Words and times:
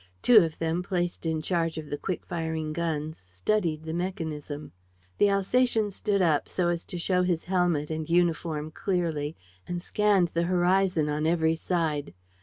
Two 0.23 0.37
of 0.37 0.57
them, 0.57 0.81
placed 0.81 1.27
in 1.27 1.43
charge 1.43 1.77
of 1.77 1.91
the 1.91 1.95
quick 1.95 2.25
firing 2.25 2.73
guns, 2.73 3.21
studied 3.29 3.83
the 3.83 3.93
mechanism. 3.93 4.71
The 5.19 5.29
Alsatian 5.29 5.91
stood 5.91 6.23
up, 6.23 6.49
so 6.49 6.69
as 6.69 6.83
to 6.85 6.97
show 6.97 7.21
his 7.21 7.45
helmet 7.45 7.91
and 7.91 8.09
uniform 8.09 8.71
clearly, 8.71 9.35
and 9.67 9.79
scanned 9.79 10.29
the 10.29 10.45
horizon 10.49 11.07
on 11.07 11.27
every 11.27 11.53
side. 11.53 12.15